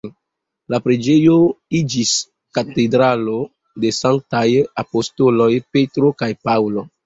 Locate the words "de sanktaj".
3.85-4.45